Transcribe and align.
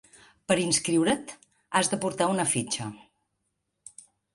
Per 0.51 0.55
inscriure't 0.63 1.29
has 1.81 1.95
de 1.95 2.03
portar 2.07 2.33
una 2.33 2.49
fitxa. 2.59 2.93